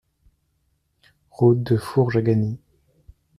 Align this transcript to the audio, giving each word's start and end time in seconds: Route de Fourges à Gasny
Route 1.29 1.61
de 1.61 1.77
Fourges 1.77 2.17
à 2.17 2.21
Gasny 2.23 2.59